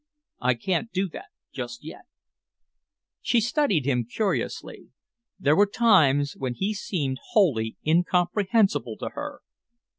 [0.39, 2.05] "I can't do that just yet."
[3.21, 4.87] She studied him curiously.
[5.39, 9.41] There were times when he seemed wholly incomprehensible to her.